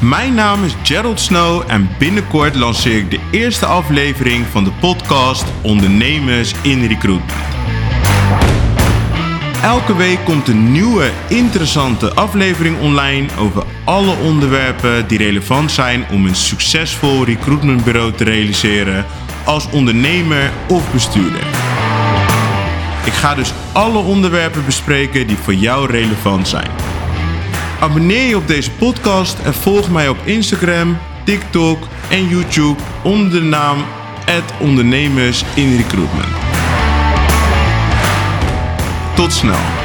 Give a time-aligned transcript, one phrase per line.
[0.00, 5.44] Mijn naam is Gerald Snow en binnenkort lanceer ik de eerste aflevering van de podcast
[5.62, 7.32] Ondernemers in Recruitment.
[9.62, 16.26] Elke week komt een nieuwe interessante aflevering online over alle onderwerpen die relevant zijn om
[16.26, 19.06] een succesvol recruitmentbureau te realiseren
[19.44, 21.46] als ondernemer of bestuurder.
[23.04, 26.70] Ik ga dus alle onderwerpen bespreken die voor jou relevant zijn.
[27.80, 33.40] Abonneer je op deze podcast en volg mij op Instagram, TikTok en YouTube onder de
[33.40, 33.84] naam
[34.60, 36.28] Ondernemers in Recruitment.
[39.14, 39.79] Tot snel.